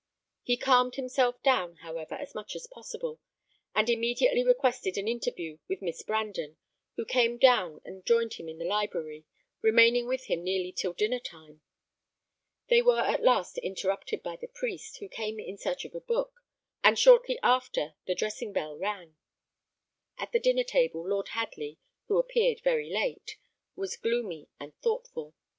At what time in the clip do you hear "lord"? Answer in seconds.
21.07-21.27